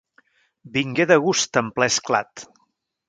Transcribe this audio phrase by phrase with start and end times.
[0.77, 2.47] Vingué de gust en ple esclat.